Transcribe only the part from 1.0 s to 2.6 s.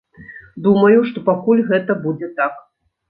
што пакуль гэта будзе так.